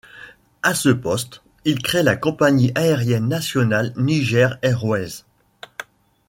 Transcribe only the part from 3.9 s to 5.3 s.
Niger Airways.